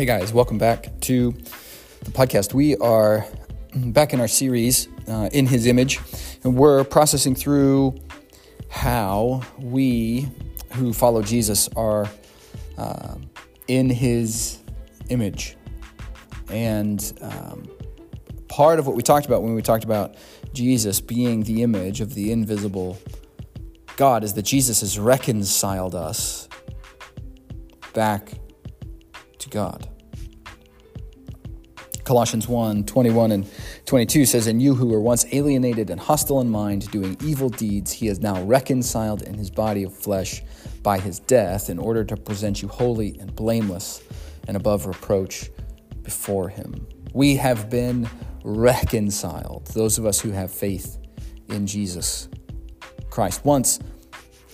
Hey 0.00 0.06
guys, 0.06 0.32
welcome 0.32 0.56
back 0.56 0.98
to 1.00 1.32
the 2.04 2.10
podcast. 2.10 2.54
We 2.54 2.74
are 2.78 3.26
back 3.74 4.14
in 4.14 4.20
our 4.20 4.28
series, 4.28 4.88
uh, 5.06 5.28
In 5.30 5.46
His 5.46 5.66
Image, 5.66 6.00
and 6.42 6.56
we're 6.56 6.84
processing 6.84 7.34
through 7.34 7.98
how 8.70 9.42
we 9.58 10.26
who 10.72 10.94
follow 10.94 11.20
Jesus 11.20 11.68
are 11.76 12.08
uh, 12.78 13.16
in 13.68 13.90
His 13.90 14.60
image. 15.10 15.58
And 16.48 17.12
um, 17.20 17.68
part 18.48 18.78
of 18.78 18.86
what 18.86 18.96
we 18.96 19.02
talked 19.02 19.26
about 19.26 19.42
when 19.42 19.54
we 19.54 19.60
talked 19.60 19.84
about 19.84 20.14
Jesus 20.54 21.02
being 21.02 21.42
the 21.42 21.62
image 21.62 22.00
of 22.00 22.14
the 22.14 22.32
invisible 22.32 22.96
God 23.96 24.24
is 24.24 24.32
that 24.32 24.46
Jesus 24.46 24.80
has 24.80 24.98
reconciled 24.98 25.94
us 25.94 26.48
back 27.92 28.32
to 29.40 29.50
God. 29.50 29.89
Colossians 32.10 32.48
1 32.48 32.86
21 32.86 33.30
and 33.30 33.48
22 33.86 34.26
says, 34.26 34.48
And 34.48 34.60
you 34.60 34.74
who 34.74 34.88
were 34.88 35.00
once 35.00 35.24
alienated 35.30 35.90
and 35.90 36.00
hostile 36.00 36.40
in 36.40 36.50
mind, 36.50 36.90
doing 36.90 37.16
evil 37.22 37.48
deeds, 37.48 37.92
he 37.92 38.08
has 38.08 38.18
now 38.18 38.42
reconciled 38.42 39.22
in 39.22 39.34
his 39.34 39.48
body 39.48 39.84
of 39.84 39.96
flesh 39.96 40.42
by 40.82 40.98
his 40.98 41.20
death, 41.20 41.70
in 41.70 41.78
order 41.78 42.02
to 42.02 42.16
present 42.16 42.62
you 42.62 42.66
holy 42.66 43.16
and 43.20 43.32
blameless 43.36 44.02
and 44.48 44.56
above 44.56 44.86
reproach 44.86 45.50
before 46.02 46.48
him. 46.48 46.84
We 47.14 47.36
have 47.36 47.70
been 47.70 48.10
reconciled, 48.42 49.66
those 49.66 49.96
of 49.96 50.04
us 50.04 50.18
who 50.18 50.32
have 50.32 50.50
faith 50.50 50.98
in 51.48 51.64
Jesus 51.64 52.28
Christ. 53.08 53.44
Once 53.44 53.78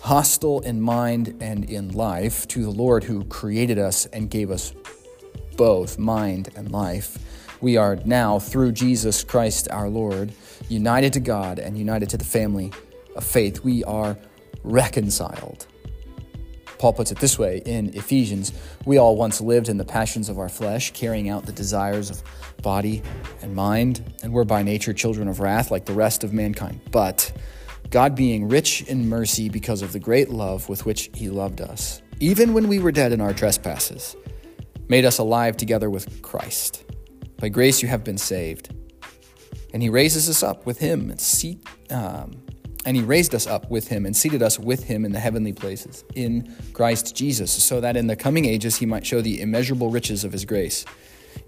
hostile 0.03 0.61
in 0.61 0.83
mind 0.83 1.39
and 1.41 1.65
in 1.71 1.93
life 1.93 2.47
to 2.49 2.65
the 2.65 2.71
Lord 2.71 3.05
who 3.05 3.25
created 3.25 3.79
us 3.79 4.05
and 4.05 4.29
gave 4.29 4.51
us 4.51 4.75
both 5.57 5.99
mind 5.99 6.51
and 6.55 6.71
life. 6.71 7.17
We 7.61 7.77
are 7.77 7.97
now, 8.05 8.39
through 8.39 8.73
Jesus 8.73 9.25
Christ 9.25 9.69
our 9.71 9.89
Lord, 9.89 10.33
united 10.69 11.13
to 11.15 11.21
God 11.21 11.59
and 11.59 11.79
united 11.79 12.11
to 12.11 12.17
the 12.17 12.25
family 12.25 12.73
of 13.15 13.25
faith. 13.25 13.65
We 13.65 13.83
are 13.85 14.17
reconciled. 14.63 15.67
Paul 16.79 16.93
puts 16.93 17.11
it 17.11 17.19
this 17.19 17.39
way 17.39 17.63
in 17.65 17.95
Ephesians 17.95 18.53
We 18.85 18.99
all 18.99 19.17
once 19.17 19.41
lived 19.41 19.69
in 19.69 19.79
the 19.79 19.85
passions 19.85 20.29
of 20.29 20.39
our 20.39 20.49
flesh, 20.49 20.93
carrying 20.93 21.29
out 21.29 21.47
the 21.47 21.53
desires 21.53 22.11
of 22.11 22.23
body 22.63 23.03
and 23.43 23.55
mind, 23.55 24.15
and 24.23 24.33
were 24.33 24.45
by 24.45 24.63
nature 24.63 24.93
children 24.93 25.29
of 25.29 25.41
wrath 25.41 25.71
like 25.71 25.87
the 25.87 25.95
rest 25.95 26.25
of 26.25 26.33
mankind. 26.33 26.81
But 26.91 27.33
God, 27.91 28.15
being 28.15 28.49
rich 28.49 28.83
in 28.83 29.09
mercy 29.09 29.49
because 29.49 29.83
of 29.83 29.93
the 29.93 30.01
great 30.01 30.29
love 30.29 30.69
with 30.69 30.85
which 30.85 31.11
He 31.15 31.31
loved 31.31 31.61
us, 31.61 32.03
even 32.21 32.53
when 32.53 32.69
we 32.69 32.79
were 32.79 32.93
dead 32.93 33.13
in 33.13 33.21
our 33.21 33.33
trespasses, 33.33 34.17
made 34.89 35.05
us 35.05 35.19
alive 35.19 35.57
together 35.57 35.89
with 35.89 36.23
Christ. 36.23 36.86
By 37.39 37.49
grace 37.49 37.83
you 37.83 37.89
have 37.89 38.05
been 38.05 38.19
saved. 38.19 38.75
And 39.73 39.83
He 39.83 39.91
raises 39.91 40.29
us 40.29 40.43
up 40.43 40.67
with 40.67 40.79
Him 40.79 41.11
and 41.11 41.21
seat. 41.21 41.67
Um, 41.91 42.43
and 42.87 42.97
he 42.97 43.03
raised 43.03 43.35
us 43.35 43.49
up 43.49 43.69
with 43.69 43.89
him 43.89 44.07
and 44.07 44.17
seated 44.17 44.43
us 44.43 44.61
with 44.61 44.85
him 44.85 45.05
in 45.05 45.11
the 45.11 45.19
heavenly 45.19 45.53
places 45.53 46.05
in 46.15 46.55
Christ 46.73 47.17
Jesus, 47.17 47.51
so 47.51 47.81
that 47.81 47.97
in 47.97 48.07
the 48.07 48.15
coming 48.15 48.45
ages 48.45 48.77
he 48.77 48.87
might 48.87 49.05
show 49.05 49.21
the 49.21 49.43
immeasurable 49.43 49.91
riches 49.91 50.23
of 50.23 50.31
his 50.31 50.45
grace 50.45 50.85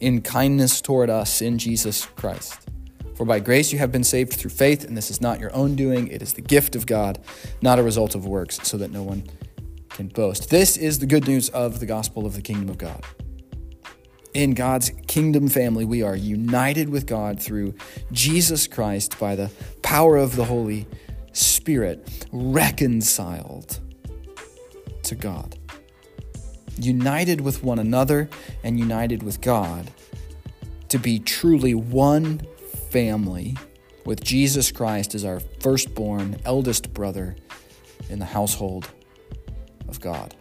in 0.00 0.20
kindness 0.20 0.80
toward 0.80 1.08
us 1.08 1.40
in 1.40 1.56
Jesus 1.56 2.04
Christ. 2.04 2.68
For 3.14 3.24
by 3.24 3.40
grace 3.40 3.72
you 3.72 3.78
have 3.78 3.92
been 3.92 4.04
saved 4.04 4.34
through 4.34 4.50
faith, 4.50 4.84
and 4.84 4.96
this 4.96 5.10
is 5.10 5.20
not 5.20 5.40
your 5.40 5.54
own 5.54 5.76
doing, 5.76 6.08
it 6.08 6.22
is 6.22 6.34
the 6.34 6.42
gift 6.42 6.76
of 6.76 6.86
God, 6.86 7.18
not 7.62 7.78
a 7.78 7.82
result 7.82 8.14
of 8.14 8.26
works, 8.26 8.58
so 8.62 8.76
that 8.76 8.90
no 8.90 9.02
one 9.04 9.24
can 9.90 10.08
boast. 10.08 10.50
This 10.50 10.76
is 10.76 10.98
the 10.98 11.06
good 11.06 11.26
news 11.26 11.48
of 11.50 11.80
the 11.80 11.86
gospel 11.86 12.26
of 12.26 12.34
the 12.34 12.42
kingdom 12.42 12.68
of 12.68 12.78
God. 12.78 13.04
In 14.34 14.54
God's 14.54 14.92
kingdom 15.06 15.48
family, 15.48 15.84
we 15.84 16.02
are 16.02 16.14
united 16.14 16.90
with 16.90 17.06
God 17.06 17.40
through 17.40 17.74
Jesus 18.12 18.66
Christ 18.66 19.18
by 19.18 19.34
the 19.34 19.50
power 19.82 20.16
of 20.16 20.36
the 20.36 20.44
Holy 20.44 20.86
Spirit, 21.32 22.26
reconciled 22.30 23.80
to 25.04 25.14
God. 25.14 25.58
United 26.78 27.40
with 27.40 27.62
one 27.62 27.78
another 27.78 28.28
and 28.62 28.78
united 28.78 29.22
with 29.22 29.40
God 29.40 29.90
to 30.88 30.98
be 30.98 31.18
truly 31.18 31.74
one 31.74 32.40
family 32.90 33.56
with 34.04 34.22
Jesus 34.22 34.70
Christ 34.70 35.14
as 35.14 35.24
our 35.24 35.40
firstborn, 35.60 36.40
eldest 36.44 36.92
brother 36.94 37.36
in 38.08 38.18
the 38.18 38.24
household 38.24 38.88
of 39.88 40.00
God. 40.00 40.34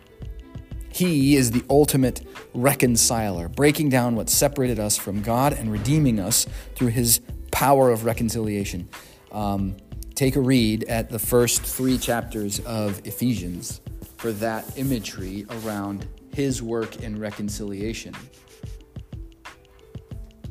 He 0.89 1.35
is 1.35 1.51
the 1.51 1.63
ultimate 1.69 2.21
reconciler, 2.53 3.47
breaking 3.47 3.89
down 3.89 4.15
what 4.15 4.29
separated 4.29 4.79
us 4.79 4.97
from 4.97 5.21
God 5.21 5.53
and 5.53 5.71
redeeming 5.71 6.19
us 6.19 6.45
through 6.75 6.89
his 6.89 7.21
power 7.51 7.89
of 7.89 8.05
reconciliation. 8.05 8.87
Um, 9.31 9.77
take 10.15 10.35
a 10.35 10.41
read 10.41 10.83
at 10.85 11.09
the 11.09 11.19
first 11.19 11.61
three 11.61 11.97
chapters 11.97 12.59
of 12.61 13.05
Ephesians 13.05 13.81
for 14.17 14.31
that 14.33 14.77
imagery 14.77 15.45
around 15.49 16.07
his 16.33 16.61
work 16.61 17.01
in 17.01 17.19
reconciliation. 17.19 18.15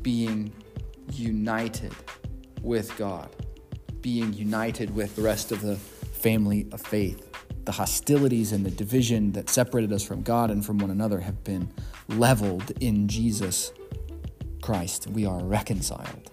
Being 0.01 0.53
united 1.13 1.93
with 2.61 2.95
God, 2.97 3.29
being 4.01 4.33
united 4.33 4.93
with 4.95 5.15
the 5.15 5.21
rest 5.21 5.51
of 5.51 5.61
the 5.61 5.75
family 5.75 6.67
of 6.71 6.81
faith. 6.81 7.36
The 7.67 7.73
hostilities 7.73 8.53
and 8.53 8.65
the 8.65 8.71
division 8.71 9.33
that 9.33 9.49
separated 9.49 9.91
us 9.91 10.01
from 10.01 10.21
God 10.21 10.51
and 10.51 10.65
from 10.65 10.77
one 10.77 10.89
another 10.89 11.19
have 11.19 11.43
been 11.43 11.69
leveled 12.07 12.71
in 12.79 13.09
Jesus 13.09 13.73
Christ. 14.61 15.07
We 15.07 15.25
are 15.25 15.43
reconciled. 15.43 16.31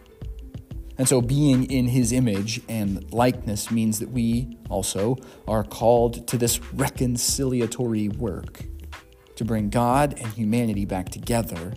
And 0.97 1.09
so, 1.09 1.21
being 1.21 1.69
in 1.69 1.89
his 1.89 2.12
image 2.12 2.61
and 2.69 3.12
likeness 3.12 3.72
means 3.72 3.99
that 3.99 4.11
we 4.11 4.56
also 4.71 5.17
are 5.49 5.65
called 5.65 6.28
to 6.28 6.39
this 6.39 6.61
reconciliatory 6.61 8.16
work 8.16 8.62
to 9.34 9.45
bring 9.45 9.71
God 9.71 10.15
and 10.16 10.28
humanity 10.28 10.84
back 10.84 11.09
together 11.09 11.75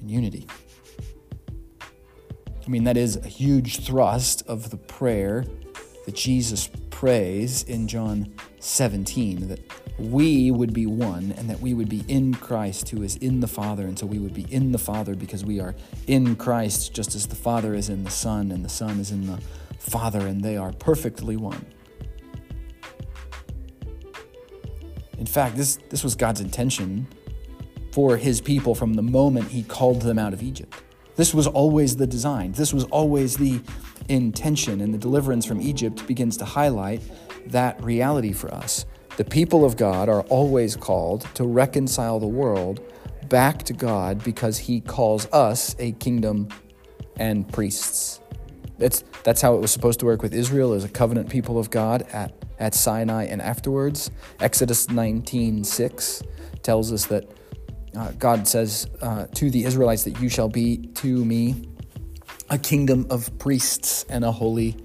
in 0.00 0.08
unity. 0.08 0.46
I 1.82 2.70
mean, 2.70 2.84
that 2.84 2.96
is 2.96 3.16
a 3.16 3.28
huge 3.28 3.84
thrust 3.84 4.42
of 4.48 4.70
the 4.70 4.78
prayer 4.78 5.44
that 6.06 6.14
Jesus 6.14 6.70
prays 6.88 7.62
in 7.64 7.88
John 7.88 8.32
17 8.60 9.48
that 9.48 9.60
we 9.98 10.50
would 10.50 10.72
be 10.72 10.86
one 10.86 11.32
and 11.36 11.48
that 11.48 11.60
we 11.60 11.74
would 11.74 11.88
be 11.88 12.04
in 12.08 12.34
Christ 12.34 12.90
who 12.90 13.02
is 13.02 13.16
in 13.16 13.40
the 13.40 13.48
Father. 13.48 13.84
And 13.86 13.98
so 13.98 14.06
we 14.06 14.18
would 14.18 14.34
be 14.34 14.46
in 14.50 14.72
the 14.72 14.78
Father 14.78 15.14
because 15.14 15.44
we 15.44 15.60
are 15.60 15.74
in 16.06 16.36
Christ, 16.36 16.92
just 16.92 17.14
as 17.14 17.26
the 17.26 17.36
Father 17.36 17.74
is 17.74 17.88
in 17.88 18.04
the 18.04 18.10
Son 18.10 18.50
and 18.50 18.64
the 18.64 18.68
Son 18.68 19.00
is 19.00 19.10
in 19.10 19.26
the 19.26 19.40
Father, 19.78 20.26
and 20.26 20.42
they 20.42 20.56
are 20.56 20.72
perfectly 20.72 21.36
one. 21.36 21.64
In 25.18 25.26
fact, 25.26 25.56
this, 25.56 25.78
this 25.88 26.04
was 26.04 26.14
God's 26.14 26.40
intention 26.40 27.06
for 27.92 28.16
his 28.16 28.40
people 28.40 28.74
from 28.74 28.94
the 28.94 29.02
moment 29.02 29.48
he 29.48 29.62
called 29.62 30.02
them 30.02 30.18
out 30.18 30.34
of 30.34 30.42
Egypt. 30.42 30.82
This 31.16 31.32
was 31.32 31.46
always 31.46 31.96
the 31.96 32.06
design. 32.06 32.52
This 32.52 32.74
was 32.74 32.84
always 32.84 33.38
the 33.38 33.60
intention. 34.08 34.82
And 34.82 34.92
the 34.92 34.98
deliverance 34.98 35.46
from 35.46 35.62
Egypt 35.62 36.06
begins 36.06 36.36
to 36.36 36.44
highlight 36.44 37.00
that 37.50 37.82
reality 37.82 38.32
for 38.32 38.52
us. 38.52 38.86
The 39.16 39.24
people 39.24 39.64
of 39.64 39.76
God 39.76 40.08
are 40.08 40.22
always 40.22 40.76
called 40.76 41.22
to 41.34 41.44
reconcile 41.44 42.20
the 42.20 42.26
world 42.26 42.80
back 43.28 43.62
to 43.64 43.72
God 43.72 44.22
because 44.22 44.58
he 44.58 44.80
calls 44.80 45.26
us 45.32 45.74
a 45.78 45.92
kingdom 45.92 46.48
and 47.16 47.50
priests. 47.50 48.20
That's, 48.78 49.04
that's 49.24 49.40
how 49.40 49.54
it 49.54 49.60
was 49.60 49.70
supposed 49.70 50.00
to 50.00 50.06
work 50.06 50.22
with 50.22 50.34
Israel 50.34 50.74
as 50.74 50.84
a 50.84 50.88
covenant 50.88 51.30
people 51.30 51.58
of 51.58 51.70
God 51.70 52.02
at, 52.12 52.34
at 52.58 52.74
Sinai 52.74 53.24
and 53.24 53.40
afterwards. 53.40 54.10
Exodus 54.38 54.86
19:6 54.88 56.22
tells 56.62 56.92
us 56.92 57.06
that 57.06 57.24
uh, 57.96 58.12
God 58.18 58.46
says 58.46 58.86
uh, 59.00 59.26
to 59.34 59.50
the 59.50 59.64
Israelites 59.64 60.04
that 60.04 60.20
you 60.20 60.28
shall 60.28 60.48
be 60.48 60.76
to 60.96 61.24
me 61.24 61.68
a 62.50 62.58
kingdom 62.58 63.06
of 63.08 63.36
priests 63.38 64.04
and 64.10 64.24
a 64.24 64.30
holy 64.30 64.76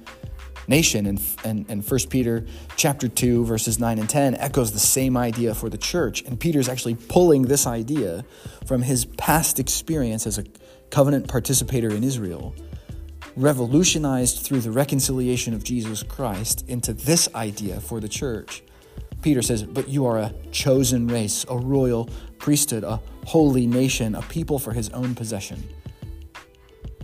nation. 0.67 1.05
And, 1.05 1.21
and, 1.43 1.65
and 1.69 1.89
1 1.89 1.99
Peter 2.09 2.45
chapter 2.75 3.07
2, 3.07 3.45
verses 3.45 3.79
9 3.79 3.99
and 3.99 4.09
10 4.09 4.35
echoes 4.35 4.71
the 4.71 4.79
same 4.79 5.17
idea 5.17 5.53
for 5.53 5.69
the 5.69 5.77
church. 5.77 6.23
And 6.23 6.39
Peter's 6.39 6.69
actually 6.69 6.95
pulling 6.95 7.43
this 7.43 7.67
idea 7.67 8.25
from 8.65 8.81
his 8.81 9.05
past 9.05 9.59
experience 9.59 10.27
as 10.27 10.37
a 10.37 10.45
covenant 10.89 11.27
participator 11.27 11.89
in 11.89 12.03
Israel, 12.03 12.55
revolutionized 13.35 14.39
through 14.39 14.59
the 14.59 14.71
reconciliation 14.71 15.53
of 15.53 15.63
Jesus 15.63 16.03
Christ 16.03 16.65
into 16.67 16.93
this 16.93 17.33
idea 17.33 17.79
for 17.79 17.99
the 17.99 18.09
church 18.09 18.63
Peter 19.21 19.41
says, 19.41 19.63
But 19.63 19.87
you 19.87 20.05
are 20.05 20.17
a 20.17 20.33
chosen 20.51 21.07
race, 21.07 21.45
a 21.49 21.57
royal 21.57 22.09
priesthood, 22.39 22.83
a 22.83 22.99
holy 23.25 23.67
nation, 23.67 24.15
a 24.15 24.21
people 24.23 24.59
for 24.59 24.73
his 24.73 24.89
own 24.89 25.15
possession, 25.15 25.63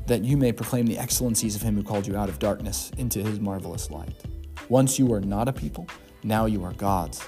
that 0.08 0.24
you 0.24 0.38
may 0.38 0.52
proclaim 0.52 0.86
the 0.88 0.98
excellencies 0.98 1.56
of 1.56 1.62
him 1.62 1.76
who 1.76 1.84
called 1.84 2.08
you 2.08 2.18
out 2.18 2.30
of 2.30 2.40
darkness 2.40 2.92
into 2.98 3.22
his 3.22 3.40
marvelous 3.40 3.92
light. 3.92 4.24
Once 4.70 4.98
you 4.98 5.06
were 5.06 5.22
not 5.22 5.48
a 5.48 5.54
people, 5.54 5.88
now 6.24 6.46
you 6.46 6.64
are 6.64 6.74
God's 6.74 7.22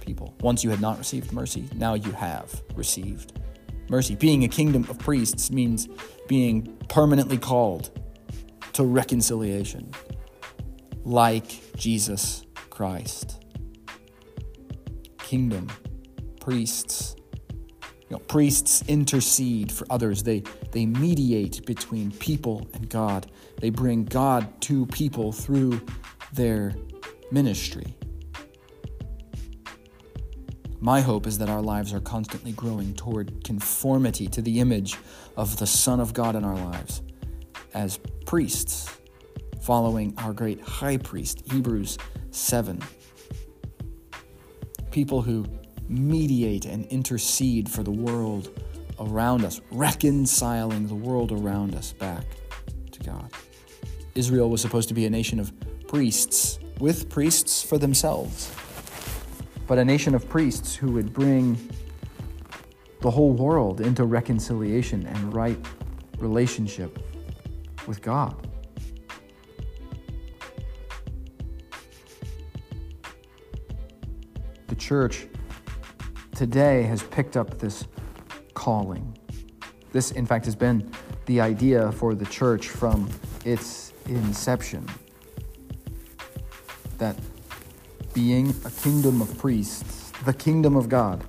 people. 0.00 0.34
Once 0.40 0.62
you 0.62 0.70
had 0.70 0.80
not 0.80 0.98
received 0.98 1.32
mercy, 1.32 1.68
now 1.74 1.94
you 1.94 2.12
have 2.12 2.62
received 2.74 3.38
mercy. 3.90 4.14
Being 4.14 4.44
a 4.44 4.48
kingdom 4.48 4.86
of 4.88 4.98
priests 4.98 5.50
means 5.50 5.88
being 6.28 6.76
permanently 6.88 7.38
called 7.38 7.90
to 8.74 8.84
reconciliation, 8.84 9.90
like 11.04 11.74
Jesus 11.76 12.44
Christ. 12.70 13.42
Kingdom, 15.18 15.68
priests. 16.40 17.16
You 17.82 18.16
know, 18.16 18.18
priests 18.20 18.82
intercede 18.88 19.70
for 19.70 19.86
others. 19.90 20.22
They, 20.22 20.42
they 20.70 20.86
mediate 20.86 21.64
between 21.66 22.10
people 22.12 22.68
and 22.74 22.88
God. 22.88 23.30
They 23.60 23.70
bring 23.70 24.04
God 24.04 24.60
to 24.62 24.86
people 24.86 25.32
through 25.32 25.80
their 26.32 26.74
ministry. 27.30 27.94
My 30.80 31.00
hope 31.00 31.26
is 31.26 31.38
that 31.38 31.48
our 31.48 31.62
lives 31.62 31.92
are 31.92 32.00
constantly 32.00 32.52
growing 32.52 32.94
toward 32.94 33.42
conformity 33.42 34.28
to 34.28 34.40
the 34.40 34.60
image 34.60 34.96
of 35.36 35.56
the 35.56 35.66
Son 35.66 35.98
of 35.98 36.14
God 36.14 36.36
in 36.36 36.44
our 36.44 36.56
lives 36.56 37.02
as 37.74 37.98
priests, 38.26 38.88
following 39.60 40.14
our 40.18 40.32
great 40.32 40.60
high 40.60 40.96
priest, 40.96 41.42
Hebrews 41.50 41.98
7. 42.30 42.80
People 44.92 45.22
who 45.22 45.46
mediate 45.88 46.64
and 46.64 46.84
intercede 46.86 47.68
for 47.68 47.82
the 47.82 47.90
world 47.90 48.62
around 49.00 49.44
us, 49.44 49.60
reconciling 49.70 50.86
the 50.86 50.94
world 50.94 51.32
around 51.32 51.74
us 51.74 51.92
back 51.92 52.24
to 52.92 53.00
God. 53.00 53.30
Israel 54.14 54.50
was 54.50 54.60
supposed 54.60 54.88
to 54.88 54.94
be 54.94 55.06
a 55.06 55.10
nation 55.10 55.38
of 55.38 55.52
priests, 55.86 56.58
with 56.78 57.08
priests 57.08 57.62
for 57.62 57.78
themselves 57.78 58.54
but 59.68 59.76
a 59.76 59.84
nation 59.84 60.14
of 60.14 60.26
priests 60.28 60.74
who 60.74 60.90
would 60.92 61.12
bring 61.12 61.56
the 63.02 63.10
whole 63.10 63.32
world 63.32 63.82
into 63.82 64.04
reconciliation 64.04 65.06
and 65.06 65.34
right 65.34 65.58
relationship 66.18 66.98
with 67.86 68.00
God. 68.00 68.34
The 74.68 74.74
church 74.74 75.26
today 76.34 76.84
has 76.84 77.02
picked 77.02 77.36
up 77.36 77.58
this 77.58 77.86
calling. 78.58 79.16
This, 79.92 80.10
in 80.10 80.26
fact, 80.26 80.44
has 80.46 80.56
been 80.56 80.90
the 81.26 81.40
idea 81.40 81.92
for 81.92 82.16
the 82.16 82.26
church 82.26 82.68
from 82.68 83.08
its 83.44 83.92
inception 84.06 84.84
that 86.98 87.16
being 88.12 88.52
a 88.64 88.70
kingdom 88.70 89.22
of 89.22 89.38
priests, 89.38 90.10
the 90.24 90.34
kingdom 90.34 90.74
of 90.74 90.88
God. 90.88 91.24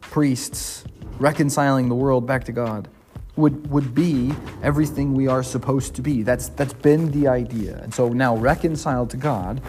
Priests 0.00 0.84
reconciling 1.18 1.90
the 1.90 1.94
world 1.94 2.26
back 2.26 2.44
to 2.44 2.52
God 2.52 2.88
would, 3.36 3.70
would 3.70 3.94
be 3.94 4.32
everything 4.62 5.12
we 5.12 5.28
are 5.28 5.42
supposed 5.42 5.94
to 5.96 6.02
be. 6.02 6.22
That's, 6.22 6.48
that's 6.48 6.72
been 6.72 7.10
the 7.10 7.28
idea. 7.28 7.76
And 7.82 7.92
so 7.92 8.08
now, 8.08 8.36
reconciled 8.36 9.10
to 9.10 9.18
God, 9.18 9.60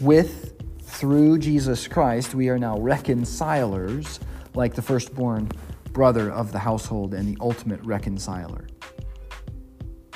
with, 0.00 0.60
through 0.82 1.38
Jesus 1.38 1.86
Christ, 1.86 2.34
we 2.34 2.48
are 2.48 2.58
now 2.58 2.76
reconcilers, 2.78 4.18
like 4.54 4.74
the 4.74 4.82
firstborn 4.82 5.50
brother 5.92 6.30
of 6.30 6.52
the 6.52 6.58
household 6.58 7.14
and 7.14 7.28
the 7.28 7.36
ultimate 7.40 7.84
reconciler. 7.84 8.66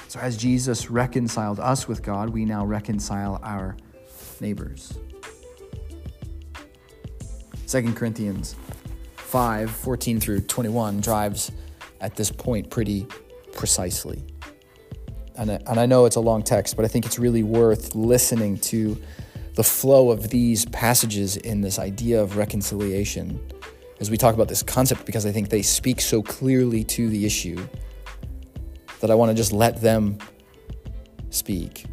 So, 0.08 0.20
as 0.20 0.36
Jesus 0.36 0.90
reconciled 0.90 1.58
us 1.58 1.88
with 1.88 2.02
God, 2.02 2.30
we 2.30 2.44
now 2.44 2.64
reconcile 2.64 3.40
our 3.42 3.76
neighbors. 4.40 4.96
2 7.66 7.92
Corinthians 7.94 8.54
5 9.16 9.70
14 9.70 10.20
through 10.20 10.40
21 10.42 11.00
drives 11.00 11.50
at 12.00 12.14
this 12.14 12.30
point 12.30 12.70
pretty 12.70 13.06
precisely. 13.52 14.22
And 15.36 15.50
I, 15.50 15.58
and 15.66 15.80
I 15.80 15.86
know 15.86 16.04
it's 16.04 16.14
a 16.14 16.20
long 16.20 16.44
text, 16.44 16.76
but 16.76 16.84
I 16.84 16.88
think 16.88 17.06
it's 17.06 17.18
really 17.18 17.42
worth 17.42 17.96
listening 17.96 18.58
to 18.58 18.96
the 19.56 19.64
flow 19.64 20.10
of 20.10 20.28
these 20.28 20.64
passages 20.66 21.36
in 21.36 21.60
this 21.60 21.78
idea 21.80 22.22
of 22.22 22.36
reconciliation 22.36 23.40
as 24.00 24.10
we 24.10 24.16
talk 24.16 24.34
about 24.34 24.48
this 24.48 24.62
concept 24.62 25.06
because 25.06 25.26
I 25.26 25.32
think 25.32 25.48
they 25.48 25.62
speak 25.62 26.00
so 26.00 26.22
clearly 26.22 26.84
to 26.84 27.08
the 27.08 27.24
issue 27.24 27.66
that 29.00 29.10
I 29.10 29.14
want 29.14 29.30
to 29.30 29.34
just 29.34 29.52
let 29.52 29.80
them 29.80 30.18
speak. 31.30 31.86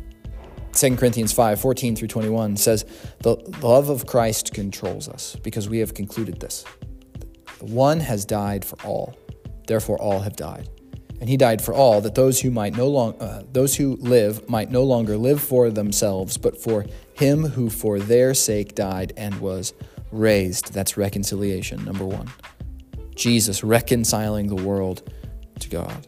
2 0.73 0.95
Corinthians 0.95 1.33
5 1.33 1.59
14 1.59 1.95
through 1.95 2.07
21 2.07 2.57
says, 2.57 2.85
The 3.19 3.35
love 3.61 3.89
of 3.89 4.05
Christ 4.05 4.53
controls 4.53 5.09
us 5.09 5.35
because 5.43 5.67
we 5.69 5.79
have 5.79 5.93
concluded 5.93 6.39
this. 6.39 6.65
The 7.59 7.65
one 7.65 7.99
has 7.99 8.25
died 8.25 8.63
for 8.63 8.77
all, 8.83 9.15
therefore 9.67 10.01
all 10.01 10.19
have 10.21 10.35
died. 10.35 10.69
And 11.19 11.29
he 11.29 11.37
died 11.37 11.61
for 11.61 11.73
all, 11.73 12.01
that 12.01 12.15
those 12.15 12.41
who 12.41 12.49
might 12.49 12.75
no 12.75 12.87
long, 12.87 13.19
uh, 13.21 13.43
those 13.51 13.75
who 13.75 13.95
live 13.97 14.49
might 14.49 14.71
no 14.71 14.83
longer 14.83 15.17
live 15.17 15.39
for 15.39 15.69
themselves, 15.69 16.35
but 16.37 16.59
for 16.59 16.85
him 17.13 17.43
who 17.43 17.69
for 17.69 17.99
their 17.99 18.33
sake 18.33 18.73
died 18.73 19.13
and 19.15 19.39
was 19.39 19.73
raised. 20.11 20.73
That's 20.73 20.97
reconciliation, 20.97 21.83
number 21.85 22.05
one. 22.05 22.29
Jesus 23.15 23.63
reconciling 23.63 24.47
the 24.47 24.55
world 24.55 25.11
to 25.59 25.69
God. 25.69 26.07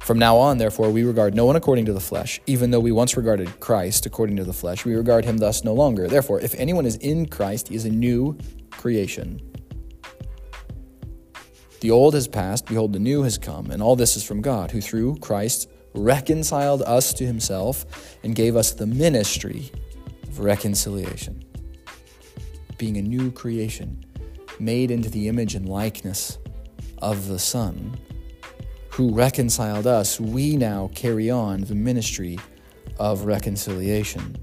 From 0.00 0.18
now 0.18 0.36
on, 0.36 0.58
therefore, 0.58 0.90
we 0.90 1.04
regard 1.04 1.34
no 1.34 1.44
one 1.44 1.54
according 1.54 1.84
to 1.84 1.92
the 1.92 2.00
flesh, 2.00 2.40
even 2.46 2.72
though 2.72 2.80
we 2.80 2.90
once 2.90 3.16
regarded 3.16 3.60
Christ 3.60 4.04
according 4.04 4.34
to 4.36 4.44
the 4.44 4.52
flesh. 4.52 4.84
We 4.84 4.94
regard 4.94 5.24
him 5.24 5.38
thus 5.38 5.62
no 5.62 5.72
longer. 5.74 6.08
Therefore, 6.08 6.40
if 6.40 6.54
anyone 6.56 6.86
is 6.86 6.96
in 6.96 7.26
Christ, 7.26 7.68
he 7.68 7.76
is 7.76 7.84
a 7.84 7.90
new 7.90 8.36
creation. 8.70 9.40
The 11.80 11.92
old 11.92 12.14
has 12.14 12.26
passed, 12.26 12.66
behold, 12.66 12.92
the 12.92 12.98
new 12.98 13.22
has 13.22 13.38
come, 13.38 13.70
and 13.70 13.80
all 13.80 13.94
this 13.94 14.16
is 14.16 14.24
from 14.24 14.40
God, 14.40 14.72
who 14.72 14.80
through 14.80 15.16
Christ 15.16 15.70
reconciled 15.94 16.82
us 16.82 17.12
to 17.14 17.26
himself 17.26 18.16
and 18.24 18.34
gave 18.34 18.56
us 18.56 18.72
the 18.72 18.86
ministry 18.86 19.70
of 20.24 20.40
reconciliation. 20.40 21.44
Being 22.82 22.96
a 22.96 23.02
new 23.02 23.30
creation, 23.30 24.04
made 24.58 24.90
into 24.90 25.08
the 25.08 25.28
image 25.28 25.54
and 25.54 25.68
likeness 25.68 26.38
of 26.98 27.28
the 27.28 27.38
Son 27.38 27.96
who 28.90 29.14
reconciled 29.14 29.86
us, 29.86 30.18
we 30.18 30.56
now 30.56 30.90
carry 30.92 31.30
on 31.30 31.60
the 31.60 31.76
ministry 31.76 32.40
of 32.98 33.24
reconciliation. 33.24 34.36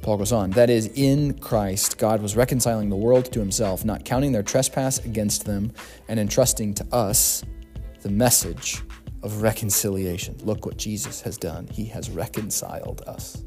Paul 0.00 0.18
goes 0.18 0.30
on, 0.30 0.50
that 0.50 0.70
is, 0.70 0.92
in 0.94 1.36
Christ, 1.40 1.98
God 1.98 2.22
was 2.22 2.36
reconciling 2.36 2.88
the 2.88 2.94
world 2.94 3.32
to 3.32 3.40
himself, 3.40 3.84
not 3.84 4.04
counting 4.04 4.30
their 4.30 4.44
trespass 4.44 5.04
against 5.04 5.44
them, 5.44 5.72
and 6.06 6.20
entrusting 6.20 6.72
to 6.74 6.86
us 6.94 7.42
the 8.02 8.10
message 8.10 8.80
of 9.24 9.42
reconciliation. 9.42 10.36
Look 10.44 10.64
what 10.66 10.76
Jesus 10.76 11.20
has 11.22 11.36
done. 11.36 11.66
He 11.66 11.84
has 11.86 12.10
reconciled 12.10 13.02
us. 13.08 13.42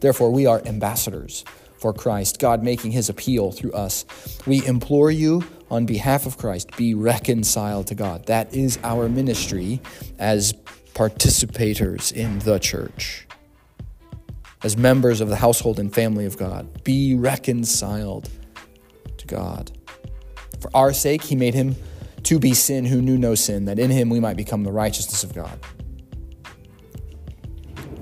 Therefore, 0.00 0.32
we 0.32 0.46
are 0.46 0.60
ambassadors 0.66 1.44
for 1.78 1.92
Christ, 1.92 2.38
God 2.38 2.62
making 2.62 2.92
his 2.92 3.08
appeal 3.08 3.52
through 3.52 3.72
us. 3.72 4.04
We 4.46 4.64
implore 4.66 5.10
you 5.10 5.44
on 5.70 5.86
behalf 5.86 6.26
of 6.26 6.38
Christ, 6.38 6.76
be 6.76 6.94
reconciled 6.94 7.86
to 7.88 7.94
God. 7.94 8.26
That 8.26 8.52
is 8.54 8.78
our 8.82 9.08
ministry 9.08 9.80
as 10.18 10.54
participators 10.94 12.12
in 12.12 12.40
the 12.40 12.58
church, 12.58 13.26
as 14.62 14.76
members 14.76 15.20
of 15.20 15.28
the 15.28 15.36
household 15.36 15.78
and 15.78 15.94
family 15.94 16.26
of 16.26 16.36
God. 16.36 16.82
Be 16.84 17.14
reconciled 17.14 18.28
to 19.18 19.26
God. 19.26 19.70
For 20.60 20.70
our 20.74 20.92
sake, 20.92 21.22
he 21.22 21.36
made 21.36 21.54
him 21.54 21.76
to 22.24 22.38
be 22.38 22.54
sin 22.54 22.84
who 22.84 23.00
knew 23.00 23.16
no 23.16 23.34
sin, 23.34 23.66
that 23.66 23.78
in 23.78 23.90
him 23.90 24.08
we 24.08 24.20
might 24.20 24.36
become 24.36 24.64
the 24.64 24.72
righteousness 24.72 25.22
of 25.22 25.34
God. 25.34 25.58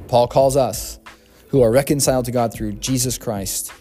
Paul 0.09 0.29
calls 0.29 0.57
us 0.57 0.99
who 1.49 1.63
are 1.63 1.71
reconciled 1.71 2.25
to 2.27 2.31
God 2.31 2.53
through 2.53 2.73
Jesus 2.73 3.19
Christ, 3.19 3.73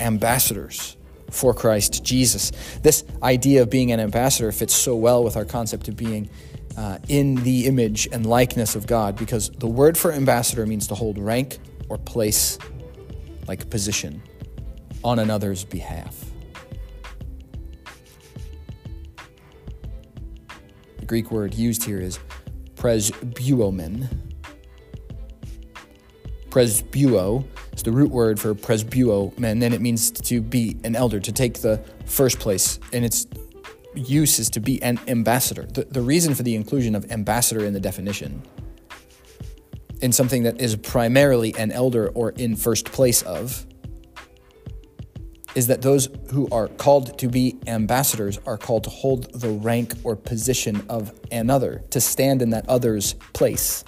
ambassadors 0.00 0.96
for 1.30 1.52
Christ 1.54 2.04
Jesus. 2.04 2.52
This 2.82 3.04
idea 3.22 3.62
of 3.62 3.70
being 3.70 3.92
an 3.92 4.00
ambassador 4.00 4.52
fits 4.52 4.74
so 4.74 4.96
well 4.96 5.24
with 5.24 5.36
our 5.36 5.44
concept 5.44 5.88
of 5.88 5.96
being 5.96 6.30
uh, 6.76 6.98
in 7.08 7.36
the 7.36 7.66
image 7.66 8.08
and 8.12 8.26
likeness 8.26 8.74
of 8.74 8.86
God 8.86 9.16
because 9.16 9.50
the 9.50 9.66
word 9.66 9.96
for 9.96 10.12
ambassador 10.12 10.66
means 10.66 10.86
to 10.88 10.94
hold 10.94 11.18
rank 11.18 11.58
or 11.88 11.98
place, 11.98 12.58
like 13.46 13.68
position, 13.70 14.22
on 15.02 15.18
another's 15.18 15.64
behalf. 15.64 16.24
The 20.98 21.06
Greek 21.06 21.30
word 21.30 21.54
used 21.54 21.84
here 21.84 22.00
is 22.00 22.18
presbeuomen, 22.76 24.08
presbeuo 26.54 27.44
is 27.72 27.82
the 27.82 27.90
root 27.90 28.12
word 28.12 28.38
for 28.38 28.54
presbuo, 28.54 29.36
and 29.42 29.60
then 29.60 29.72
it 29.72 29.80
means 29.80 30.12
to 30.12 30.40
be 30.40 30.76
an 30.84 30.94
elder, 30.94 31.18
to 31.18 31.32
take 31.32 31.54
the 31.62 31.82
first 32.06 32.38
place. 32.38 32.78
And 32.92 33.04
its 33.04 33.26
use 33.96 34.38
is 34.38 34.50
to 34.50 34.60
be 34.60 34.80
an 34.80 35.00
ambassador. 35.08 35.62
The, 35.66 35.84
the 35.86 36.00
reason 36.00 36.32
for 36.32 36.44
the 36.44 36.54
inclusion 36.54 36.94
of 36.94 37.10
ambassador 37.10 37.64
in 37.64 37.72
the 37.72 37.80
definition 37.80 38.40
in 40.00 40.12
something 40.12 40.44
that 40.44 40.60
is 40.60 40.76
primarily 40.76 41.56
an 41.58 41.72
elder 41.72 42.08
or 42.10 42.30
in 42.30 42.54
first 42.54 42.84
place 42.86 43.22
of 43.22 43.66
is 45.56 45.66
that 45.66 45.82
those 45.82 46.08
who 46.30 46.48
are 46.50 46.68
called 46.68 47.18
to 47.18 47.28
be 47.28 47.58
ambassadors 47.66 48.38
are 48.46 48.58
called 48.58 48.84
to 48.84 48.90
hold 48.90 49.32
the 49.40 49.50
rank 49.50 49.94
or 50.04 50.14
position 50.14 50.84
of 50.88 51.12
another, 51.32 51.82
to 51.90 52.00
stand 52.00 52.42
in 52.42 52.50
that 52.50 52.68
other's 52.68 53.14
place. 53.32 53.84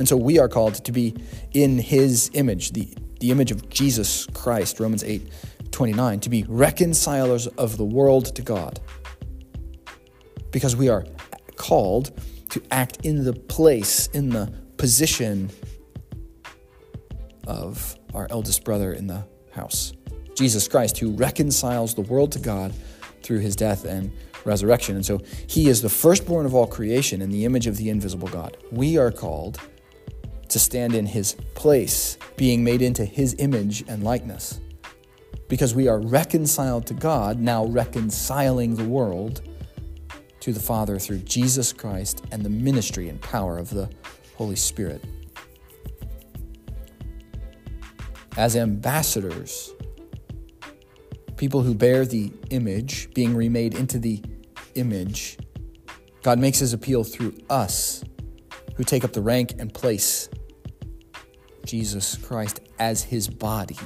And 0.00 0.08
so 0.08 0.16
we 0.16 0.38
are 0.38 0.48
called 0.48 0.76
to 0.86 0.92
be 0.92 1.14
in 1.52 1.78
his 1.78 2.30
image, 2.32 2.72
the, 2.72 2.88
the 3.20 3.30
image 3.30 3.50
of 3.50 3.68
Jesus 3.68 4.24
Christ, 4.32 4.80
Romans 4.80 5.04
8 5.04 5.30
29, 5.72 6.20
to 6.20 6.30
be 6.30 6.42
reconcilers 6.48 7.46
of 7.46 7.76
the 7.76 7.84
world 7.84 8.34
to 8.34 8.40
God. 8.40 8.80
Because 10.52 10.74
we 10.74 10.88
are 10.88 11.04
called 11.56 12.18
to 12.48 12.62
act 12.70 13.04
in 13.04 13.24
the 13.24 13.34
place, 13.34 14.06
in 14.14 14.30
the 14.30 14.50
position 14.78 15.50
of 17.46 17.94
our 18.14 18.26
eldest 18.30 18.64
brother 18.64 18.94
in 18.94 19.06
the 19.06 19.26
house. 19.52 19.92
Jesus 20.34 20.66
Christ, 20.66 20.96
who 20.96 21.10
reconciles 21.10 21.94
the 21.94 22.00
world 22.00 22.32
to 22.32 22.38
God 22.38 22.72
through 23.22 23.40
his 23.40 23.54
death 23.54 23.84
and 23.84 24.10
resurrection. 24.46 24.96
And 24.96 25.04
so 25.04 25.20
he 25.46 25.68
is 25.68 25.82
the 25.82 25.90
firstborn 25.90 26.46
of 26.46 26.54
all 26.54 26.66
creation 26.66 27.20
in 27.20 27.28
the 27.28 27.44
image 27.44 27.66
of 27.66 27.76
the 27.76 27.90
invisible 27.90 28.28
God. 28.28 28.56
We 28.72 28.96
are 28.96 29.12
called 29.12 29.60
to 30.50 30.58
stand 30.58 30.94
in 30.94 31.06
his 31.06 31.34
place, 31.54 32.18
being 32.36 32.62
made 32.62 32.82
into 32.82 33.04
his 33.04 33.34
image 33.38 33.84
and 33.88 34.02
likeness. 34.02 34.60
Because 35.48 35.74
we 35.74 35.88
are 35.88 35.98
reconciled 36.00 36.86
to 36.86 36.94
God, 36.94 37.38
now 37.38 37.66
reconciling 37.66 38.76
the 38.76 38.84
world 38.84 39.42
to 40.40 40.52
the 40.52 40.60
Father 40.60 40.98
through 40.98 41.18
Jesus 41.18 41.72
Christ 41.72 42.24
and 42.32 42.44
the 42.44 42.50
ministry 42.50 43.08
and 43.08 43.20
power 43.20 43.58
of 43.58 43.70
the 43.70 43.88
Holy 44.36 44.56
Spirit. 44.56 45.04
As 48.36 48.56
ambassadors, 48.56 49.72
people 51.36 51.62
who 51.62 51.74
bear 51.74 52.06
the 52.06 52.32
image, 52.50 53.12
being 53.12 53.34
remade 53.36 53.74
into 53.74 53.98
the 53.98 54.22
image, 54.74 55.38
God 56.22 56.38
makes 56.38 56.58
his 56.58 56.72
appeal 56.72 57.04
through 57.04 57.34
us 57.50 58.04
who 58.76 58.84
take 58.84 59.04
up 59.04 59.12
the 59.12 59.20
rank 59.20 59.54
and 59.58 59.72
place 59.72 60.28
Jesus 61.70 62.16
Christ 62.16 62.58
as 62.80 63.04
his 63.04 63.28
body 63.28 63.78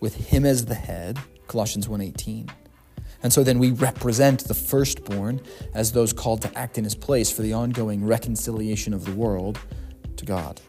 with 0.00 0.14
him 0.14 0.46
as 0.46 0.66
the 0.66 0.76
head 0.76 1.18
Colossians 1.48 1.88
1:18 1.88 2.48
and 3.24 3.32
so 3.32 3.42
then 3.42 3.58
we 3.58 3.72
represent 3.72 4.44
the 4.44 4.54
firstborn 4.54 5.40
as 5.74 5.90
those 5.90 6.12
called 6.12 6.42
to 6.42 6.56
act 6.56 6.78
in 6.78 6.84
his 6.84 6.94
place 6.94 7.32
for 7.32 7.42
the 7.42 7.52
ongoing 7.52 8.04
reconciliation 8.04 8.94
of 8.94 9.04
the 9.04 9.10
world 9.10 9.58
to 10.16 10.24
God 10.24 10.60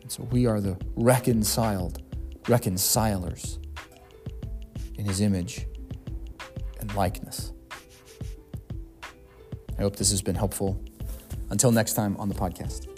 and 0.00 0.10
so 0.10 0.22
we 0.30 0.46
are 0.46 0.62
the 0.62 0.78
reconciled 0.96 2.00
reconcilers 2.48 3.58
in 4.96 5.04
his 5.04 5.20
image 5.20 5.66
and 6.80 6.94
likeness. 6.94 7.52
I 9.78 9.82
hope 9.82 9.96
this 9.96 10.10
has 10.10 10.22
been 10.22 10.34
helpful. 10.34 10.82
Until 11.50 11.70
next 11.70 11.92
time 11.92 12.16
on 12.16 12.28
the 12.28 12.34
podcast. 12.34 12.97